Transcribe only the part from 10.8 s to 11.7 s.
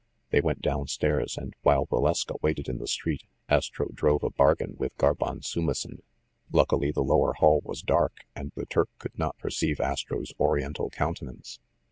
countenance.